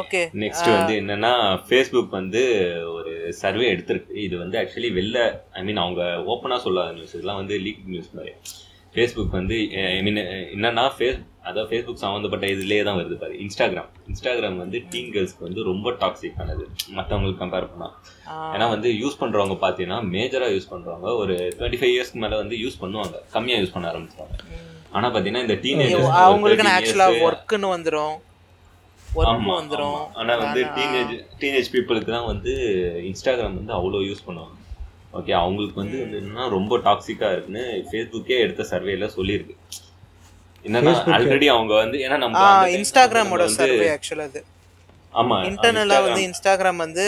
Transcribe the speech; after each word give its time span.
Okay 0.00 0.22
next 0.42 0.70
வந்து 0.76 0.94
என்னன்னா 1.02 1.32
Facebook 1.68 2.18
வந்து 2.20 2.42
ஒரு 2.96 3.12
சர்வே 3.42 3.66
எடுத்திருக்கு. 3.74 4.14
இது 4.26 4.34
வந்து 4.42 4.58
ஆக்சுவலி 4.62 4.90
வெளில 4.98 5.18
ஐ 5.60 5.62
மீன் 5.68 5.82
அவங்க 5.84 6.02
ஓப்பனா 6.34 6.58
சொல்லாத 6.66 6.92
நியூஸ் 6.98 7.16
இதெல்லாம் 7.16 7.40
வந்து 7.42 7.56
லீக் 7.66 7.84
நியூஸ் 7.94 8.10
மாதிரி. 8.18 8.34
ஃபேஸ்புக் 8.94 9.36
வந்து 9.40 9.56
ஐ 9.98 10.00
மீன் 10.06 10.18
என்னன்னா 10.54 10.82
ஃபேஸ் 10.96 11.20
அதாவது 11.48 11.68
ஃபேஸ்புக் 11.68 12.00
சம்மந்தப்பட்ட 12.02 12.46
இதுலேயே 12.54 12.82
தான் 12.88 12.98
வருது 12.98 13.16
பாரு. 13.22 13.34
இன்ஸ்டாகிராம் 13.44 13.88
இன்ஸ்டாகிராம் 14.10 14.58
வந்து 14.62 14.78
டீன் 14.90 15.08
கேர்ள்ஸ்க்கு 15.14 15.46
வந்து 15.46 15.62
ரொம்ப 15.70 15.90
டாக்ஸிக் 16.02 16.40
ஆனது. 16.42 16.64
மற்றவங்களுக்கு 16.96 17.40
கம்பேர் 17.42 17.70
பண்ணா. 17.70 17.88
ஏன்னா 18.54 18.66
வந்து 18.74 18.90
யூஸ் 19.02 19.16
பண்றவங்க 19.22 19.56
பார்த்தீங்கன்னா 19.64 20.00
மேஜரா 20.14 20.48
யூஸ் 20.56 20.70
பண்றவங்க 20.72 21.08
ஒரு 21.22 21.36
டுவெண்ட்டி 21.58 21.80
ஃபைவ் 21.80 21.94
இயர்ஸ்க்கு 21.94 22.22
மேல 22.24 22.36
வந்து 22.42 22.58
யூஸ் 22.64 22.80
பண்ணுவாங்க. 22.82 23.16
கம்மியா 23.36 23.58
யூஸ் 23.62 23.74
பண்ண 23.76 23.88
ஆரம்பிச்சிருவாங்க. 23.92 24.36
ஆனா 24.96 25.08
பாத்தீங்கன்னா 25.14 25.44
இந்த 25.46 25.56
டீனேஜ் 25.64 25.96
அவங்களுக்கு 26.26 26.68
ஆக்சுவலா 26.76 27.08
ஒர்க்குன்னு 27.26 27.68
வந்துரும். 27.76 28.14
ஒர்க் 29.18 29.30
ஆமா. 29.32 29.54
வந்துரும். 29.60 29.96
ஆமா. 29.96 30.18
ஆனா 30.20 30.32
வந்து 30.42 30.60
டீனேஜ் 30.76 31.12
டீனேஜ் 31.40 31.70
பீப்புளுக்கு 31.74 32.10
தான் 32.16 32.28
வந்து 32.32 32.52
இன்ஸ்டாகிராம் 33.10 33.58
வந்து 33.60 33.74
அவ்வளோ 33.78 34.00
யூஸ் 34.08 34.26
பண்ணுவாங்க. 34.28 34.56
ஓகே 35.18 35.32
அவங்களுக்கு 35.40 35.78
வந்து 35.82 35.98
என்னன்னா 36.20 36.44
ரொம்ப 36.56 36.78
டாக்ஸிக்கா 36.86 37.28
இருக்குன்னு 37.34 37.64
ஃபேஸ்புக்கே 37.88 38.36
எடுத்த 38.44 38.62
சர்வேல 38.72 39.08
சொல்லியிருக்கு. 39.16 39.56
என்னன்னா 40.64 40.92
ஆல்ரெடி 41.16 41.46
அவங்க 41.54 41.72
வந்து 41.82 41.98
ஏன்னா 42.06 42.18
நம்ம 42.24 42.42
இன்ஸ்டாகிராமோட 42.76 43.46
சர்வே 43.58 43.88
ஆக்சுவலா 43.96 44.26
அது. 44.30 44.42
ஆமா 45.14 45.36
இன்டர்னலா 45.48 45.98
வந்து 46.06 46.22
இன்ஸ்டாகிராம் 46.28 46.84
வந்து 46.86 47.06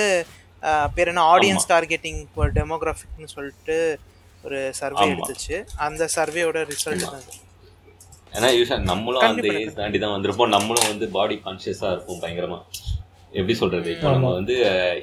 பேர் 0.97 1.11
என்ன? 1.13 1.23
ஆடியன்ஸ் 1.35 1.67
டார்கெட்டிங் 1.73 2.21
டெமோகிராஃபிக்னு 2.59 3.29
சொல்லிட்டு 3.37 3.77
ஒரு 4.45 4.59
சர்வே 4.81 5.05
எடுத்துச்சு. 5.13 5.57
அந்த 5.87 6.03
சர்வேயோட 6.17 6.59
ரிசல்ட் 6.73 7.05
தான். 7.07 7.25
ஏன்னா 8.37 8.49
யூஷா 8.59 8.77
நம்மளும் 8.91 9.25
அந்த 9.29 9.47
ஏஜ் 9.61 9.79
தாண்டி 9.79 9.99
தான் 10.05 10.15
வந்திருப்போம். 10.17 10.55
நம்மளும் 10.57 10.91
வந்து 10.93 11.07
பாடி 11.17 11.37
கான்ஷியஸா 11.47 11.89
இருப்போம் 11.95 12.23
பயங்கரமா. 12.25 12.59
எப்படி 13.39 13.55
சொல்றது? 13.61 13.89
இப்போ 13.95 14.09
நம்ம 14.15 14.29
வந்து 14.37 14.57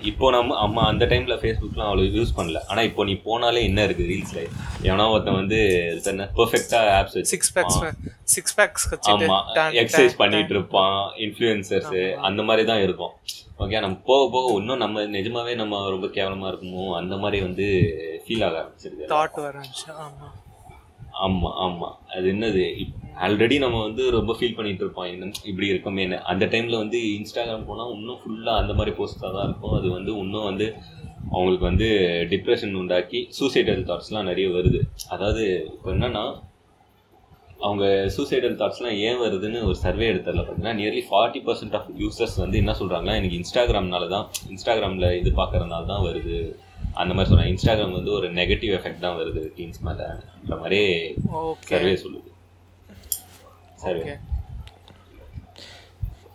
இப்போ 0.10 0.26
நம்ம 0.36 0.58
அம்மா 0.66 0.82
அந்த 0.92 1.06
டைம்ல 1.12 1.36
ஃபேஸ்புக்லாம் 1.40 1.90
அவ்வளோ 1.90 2.04
யூஸ் 2.18 2.36
பண்ணல. 2.38 2.60
ஆனா 2.72 2.82
இப்போ 2.90 3.02
நீ 3.10 3.14
போனாலே 3.26 3.62
என்ன 3.70 3.84
இருக்கு? 3.88 4.04
ரீல்ஸ்ல 4.12 4.42
எவனோ 4.88 5.08
ஒருத்தன் 5.14 5.40
வந்து 5.40 5.60
என்ன 6.12 6.28
பெர்ஃபெக்டா 6.38 6.80
abs 7.00 7.18
six 7.34 7.52
packs 7.56 7.80
six 8.36 8.56
packs 8.60 8.86
ஆமா. 9.14 9.40
எக்ஸசைஸ் 9.82 10.16
பண்ணிட்டு 10.22 10.56
இருப்பான். 10.58 10.96
இன்ஃப்ளூயன்சர்ஸ் 11.26 11.92
அந்த 12.30 12.44
மாதிரி 12.50 12.66
தான் 12.72 12.84
இருக்கும். 12.88 13.14
ஓகே 13.64 13.82
நம்ம 13.86 14.00
போக 14.10 14.22
போக 14.36 14.54
இன்னும் 14.60 14.84
நம்ம 14.84 15.04
நிஜமாவே 15.18 15.56
நம்ம 15.56 15.82
ரொம்ப 15.96 16.08
கேவலமா 16.18 16.48
இருக்குமோ 16.52 16.86
அந்த 17.02 17.18
மாதிரி 17.24 17.40
வந்து 17.48 17.68
ஃபீல் 18.24 18.46
ஆக 18.48 18.58
ஆரம்பிச்சிருக்கு 18.62 19.12
தாட் 19.16 19.38
வர 19.40 19.54
ஆரம்பிச்சு 19.54 19.90
ஆமா. 20.06 20.30
ஆமா 21.26 21.50
ஆமா. 21.66 21.88
அது 22.16 22.28
என்னது? 22.34 22.64
ஆல்ரெடி 23.26 23.56
நம்ம 23.64 23.80
வந்து 23.88 24.04
ரொம்ப 24.18 24.32
ஃபீல் 24.38 24.58
பண்ணிட்டு 24.58 24.84
இருப்போம். 24.86 25.08
என்ன 25.14 25.32
இப்படி 25.50 25.68
இருக்கமேன்னு. 25.72 26.18
அந்த 26.32 26.46
டைம்ல 26.54 26.78
வந்து 26.84 27.00
இன்ஸ்டாகிராம் 27.18 27.68
போனா 27.70 27.86
இன்னும் 27.96 28.22
ஃபுல்லா 28.22 28.54
அந்த 28.62 28.74
மாதிரி 28.80 28.94
போஸ்டா 29.00 29.28
தான் 29.38 29.48
இருக்கும். 29.50 29.76
அது 29.80 29.90
வந்து 29.98 30.14
இன்னும் 30.24 30.48
வந்து 30.50 30.68
அவங்களுக்கு 31.34 31.66
வந்து 31.70 31.88
டிப்ரெஷன் 32.32 32.78
உண்டாக்கி 32.80 33.20
சூசைடல் 33.40 33.84
தாட்ஸ்லாம் 33.90 34.30
நிறைய 34.32 34.48
வருது. 34.56 34.80
அதாவது 35.16 35.44
இப்போ 35.76 35.90
என்னன்னா 35.96 36.24
அவங்க 37.68 37.86
சூசைடல் 38.16 38.58
தாட்ஸ்லாம் 38.62 38.98
ஏன் 39.08 39.22
வருதுன்னு 39.24 39.60
ஒரு 39.68 39.78
சர்வே 39.84 40.06
எடுத்ததில் 40.12 40.42
பார்த்தீங்கன்னா 40.42 40.76
nearly 40.80 41.04
forty 41.10 41.42
percent 41.48 41.76
of 41.80 41.92
users 42.04 42.38
வந்து 42.44 42.58
என்ன 42.64 42.74
சொல்கிறாங்கன்னா 42.80 43.18
எனக்கு 43.20 43.40
இன்ஸ்டாகிராம்னால 43.42 44.08
தான் 44.16 44.26
இன்ஸ்டாகிராமில் 44.54 45.08
இது 45.20 45.32
பார்க்கறதுனால 45.42 45.86
தான் 45.94 46.06
வருது. 46.08 46.40
அந்த 47.02 47.12
மாதிரி 47.14 47.30
சொல்கிறாங்க 47.30 47.54
இன்ஸ்டாகிராம் 47.54 47.98
வந்து 48.00 48.12
ஒரு 48.18 48.30
நெகட்டிவ் 48.40 48.74
எஃபெக்ட் 48.78 49.06
தான் 49.06 49.20
வருது 49.22 49.44
டீன்ஸ் 49.58 49.82
மேலேன்ற 49.88 50.58
மாதிரி 50.64 50.82
சர்வே 51.72 51.96
சொல்லுது. 52.06 52.31
ஓகே 53.84 54.14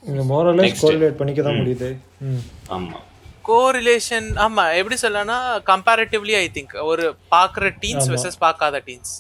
இங்கே 0.06 0.25
மோரலஸ் 0.28 0.80
கோரிலேட் 0.80 1.19
பண்ணிக்க 1.19 1.41
தான் 1.42 1.58
முடியுது. 1.61 1.88
ம். 2.27 2.42
ஆமாம் 2.69 3.05
கோரிலேஷன் 3.44 4.28
ஆமா 4.44 4.64
எப்படி 4.78 4.97
சொல்லனா 4.98 5.36
கம்பேரிட்டிவ்லி 5.69 6.34
ஐ 6.36 6.47
திங்க் 6.55 6.75
ஒரு 6.84 7.05
பாக்குற 7.33 7.66
டீன்ஸ் 7.83 8.08
வெர்சஸ் 8.12 8.38
பார்க்காத 8.41 8.81
டீன்ஸ் 8.87 9.12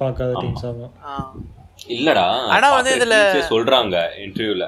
பார்க்காத 0.00 0.32
டீம்ஸ் 0.36 0.64
ஆமாம் 0.66 1.36
இல்லடா 1.90 2.26
ஆனா 2.54 2.66
வந்து 2.74 2.92
இதுல- 2.96 3.48
சொல்றாங்க 3.50 3.96
இன்டர்வியூல 4.24 4.66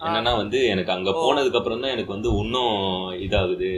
என்னன்னா 0.00 0.32
வந்து 0.36 0.58
எனக்கு 0.68 0.92
அங்க 0.92 1.10
போனதுக்கு 1.18 1.58
அப்புறம் 1.58 1.82
தான் 1.82 1.94
எனக்கு 1.94 2.14
வந்து 2.14 2.28
இன்னும் 2.38 2.76
இதாகுது. 3.24 3.72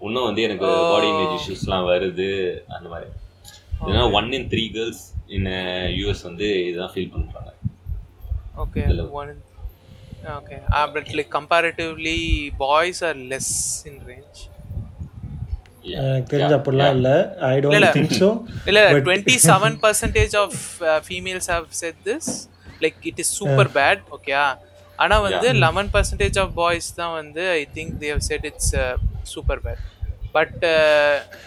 இன்னும் 0.00 0.26
வந்து 0.26 0.42
எனக்கு 0.42 0.66
பாடி 0.86 1.08
இமேஜ் 1.10 1.34
இஷ்யூஸ்லாம் 1.38 1.86
வருது 1.88 2.28
அந்த 2.76 2.86
மாதிரி. 2.88 3.08
ஏன்னா 3.86 4.02
one 4.14 4.28
in 4.32 4.48
three 4.50 4.64
girls 4.70 5.02
in 5.28 5.48
US 5.98 6.24
வந்து 6.26 6.48
இதுதான் 6.64 6.92
feel 6.92 7.12
okay 8.62 8.84
one 9.20 9.32
okay 10.38 10.56
but 10.94 11.10
like 11.18 11.30
comparatively 11.36 12.18
boys 12.62 13.02
are 13.08 13.20
less 13.32 13.52
in 13.90 14.00
range 14.10 14.40
எனக்கு 15.92 16.30
தெரிஞ்ச 16.32 16.54
அப்படிலாம் 16.56 16.96
இல்லை. 16.96 17.14
ஐ 17.46 17.54
டோன்ட் 17.64 17.86
திங்க் 17.96 18.16
ஸோ 18.18 18.26
இல்ல 18.70 18.80
twenty 19.06 19.36
seven 19.46 19.76
percentage 19.84 20.34
of 20.42 20.58
females 21.06 21.48
have 21.54 21.68
said 21.80 22.00
this 22.08 22.28
like 22.84 22.98
it 23.10 23.20
is 23.24 23.32
super 23.38 23.70
bad 23.78 24.02
okay 24.16 24.34
ஆனா 24.98 25.16
வந்து 25.26 25.48
eleven 25.64 25.88
percentage 25.94 26.38
of 26.42 26.52
boys 26.60 26.90
தான் 27.00 27.14
வந்து 27.20 27.44
I 27.52 27.62
think 27.78 27.94
they 28.02 28.10
have 28.14 28.26
said 28.30 28.46
it's 28.50 28.72
super 29.34 29.62
bad 29.66 29.82
but 30.36 30.58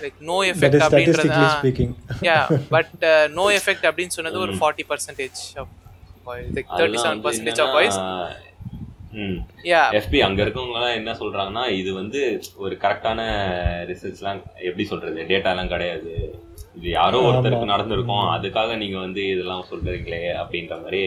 like 0.04 0.18
no 0.32 0.38
effect 0.52 0.84
அப்படின்றது 0.88 1.88
yeah 2.30 2.40
but 2.76 2.94
no 3.38 3.46
effect 3.60 3.88
அப்படின்னு 3.92 4.16
சொன்னது 4.18 4.44
ஒரு 4.46 4.56
forty 4.62 4.86
percentage 4.92 5.42
of 5.64 5.72
boys 6.28 6.50
like 6.58 6.72
thirty 6.80 7.02
seven 7.06 7.24
percentage 7.26 7.62
of 7.66 7.74
boys 7.78 8.00
எஃபி 10.00 10.20
அங்க 10.28 10.42
என்ன 11.00 11.12
சொல்றாங்கன்னா 11.20 11.64
இது 11.80 11.90
வந்து 12.00 12.22
ஒரு 12.64 12.76
கரெக்டான 12.84 13.20
ரிசர்ச்லாம் 13.90 14.40
எப்படி 14.68 14.86
சொல்றது? 14.92 15.20
டேட்டாலாம் 15.32 15.72
கிடையாது. 15.74 16.14
இது 16.78 16.88
யாரோ 17.00 17.20
ஒருத்தருக்கு 17.28 17.74
நடந்திருக்கும். 17.74 18.26
அதுக்காக 18.36 18.78
நீங்க 18.84 18.98
வந்து 19.06 19.24
இதெல்லாம் 19.34 19.66
சொல்றீங்களே 19.72 20.22
அப்படின்ற 20.42 20.76
மாதிரி 20.84 21.04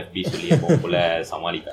எஃபி 0.00 0.22
சொல்லி 0.32 0.48
போல 0.82 0.98
சமாளிக்க 1.30 1.70